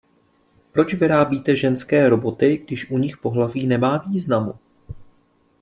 [0.71, 4.53] Proč vyrábíte ženské Roboty, když u nich pohlaví nemá významu?